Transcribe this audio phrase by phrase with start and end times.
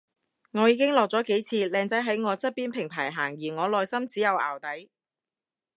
[0.53, 4.89] 我已經落咗幾次，靚仔喺我側邊平排行而我內心只有淆底